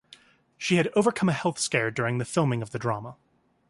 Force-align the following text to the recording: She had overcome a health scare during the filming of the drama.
She 0.57 0.77
had 0.77 0.87
overcome 0.95 1.29
a 1.29 1.31
health 1.31 1.59
scare 1.59 1.91
during 1.91 2.17
the 2.17 2.25
filming 2.25 2.63
of 2.63 2.71
the 2.71 2.79
drama. 2.79 3.17